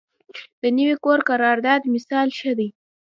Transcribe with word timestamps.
د 0.61 0.63
نوي 0.77 0.95
کور 1.03 1.19
قرارداد 1.29 1.81
مثال 1.93 2.27
ښه 2.37 2.51
دی. 2.59 2.69